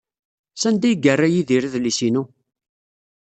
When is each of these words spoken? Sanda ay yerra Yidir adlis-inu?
Sanda 0.61 0.85
ay 0.87 0.95
yerra 1.03 1.27
Yidir 1.33 1.63
adlis-inu? 1.67 2.23